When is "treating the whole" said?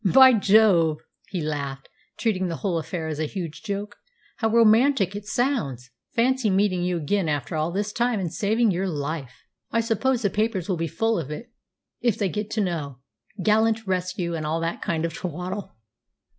2.17-2.79